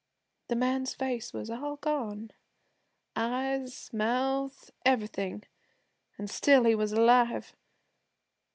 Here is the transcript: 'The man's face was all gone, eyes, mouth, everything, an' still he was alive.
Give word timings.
'The 0.47 0.55
man's 0.55 0.95
face 0.95 1.31
was 1.31 1.51
all 1.51 1.75
gone, 1.75 2.31
eyes, 3.15 3.93
mouth, 3.93 4.71
everything, 4.83 5.43
an' 6.17 6.25
still 6.27 6.63
he 6.63 6.73
was 6.73 6.91
alive. 6.91 7.55